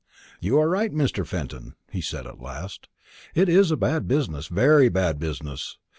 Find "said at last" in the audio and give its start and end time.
2.01-2.87